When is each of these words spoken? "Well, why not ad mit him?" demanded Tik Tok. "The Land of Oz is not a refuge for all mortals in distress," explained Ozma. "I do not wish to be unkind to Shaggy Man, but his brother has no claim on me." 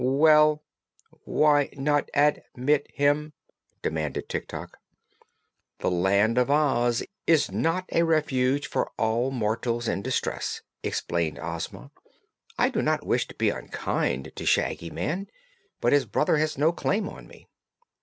"Well, 0.03 0.63
why 1.25 1.69
not 1.73 2.09
ad 2.15 2.41
mit 2.55 2.89
him?" 2.91 3.33
demanded 3.83 4.27
Tik 4.29 4.47
Tok. 4.47 4.79
"The 5.77 5.91
Land 5.91 6.39
of 6.39 6.49
Oz 6.49 7.03
is 7.27 7.51
not 7.51 7.85
a 7.91 8.01
refuge 8.01 8.65
for 8.65 8.89
all 8.97 9.29
mortals 9.29 9.87
in 9.87 10.01
distress," 10.01 10.63
explained 10.81 11.37
Ozma. 11.39 11.91
"I 12.57 12.69
do 12.69 12.81
not 12.81 13.05
wish 13.05 13.27
to 13.27 13.35
be 13.35 13.51
unkind 13.51 14.31
to 14.37 14.43
Shaggy 14.43 14.89
Man, 14.89 15.27
but 15.79 15.93
his 15.93 16.07
brother 16.07 16.37
has 16.37 16.57
no 16.57 16.71
claim 16.71 17.07
on 17.07 17.27
me." 17.27 17.45